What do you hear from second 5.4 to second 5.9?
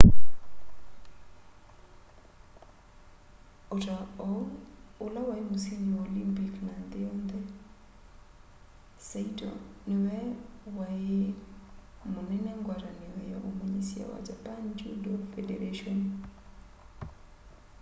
mũsĩndĩ